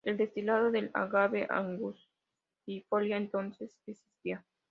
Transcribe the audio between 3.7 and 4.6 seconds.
existía.